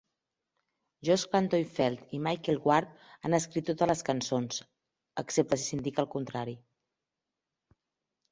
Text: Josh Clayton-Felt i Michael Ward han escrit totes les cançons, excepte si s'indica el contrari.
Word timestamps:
Josh 1.07 1.25
Clayton-Felt 1.33 2.13
i 2.17 2.19
Michael 2.27 2.57
Ward 2.69 2.95
han 3.27 3.37
escrit 3.39 3.67
totes 3.71 3.91
les 3.91 4.01
cançons, 4.07 4.57
excepte 5.23 5.59
si 5.61 5.67
s'indica 5.69 6.03
el 6.05 6.09
contrari. 6.15 6.57